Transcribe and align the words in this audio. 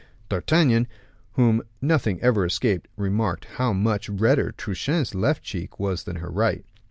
D'Artagnan, 0.29 0.87
whom 1.33 1.61
nothing 1.79 2.19
ever 2.23 2.43
escaped, 2.43 2.87
remarked 2.97 3.45
how 3.57 3.71
much 3.71 4.09
redder 4.09 4.51
Truchen's 4.51 5.13
left 5.13 5.43
cheek 5.43 5.79
was 5.79 6.05
than 6.05 6.15
her 6.15 6.31
right. 6.31 6.65